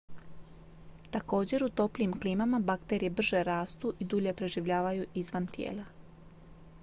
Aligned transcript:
također 1.11 1.63
u 1.63 1.69
toplijim 1.69 2.19
klimama 2.19 2.59
bakterije 2.59 3.09
brže 3.09 3.43
rastu 3.43 3.93
i 3.99 4.05
dulje 4.05 4.33
preživljavaju 4.33 5.05
izvan 5.13 5.47
tijela 5.47 5.85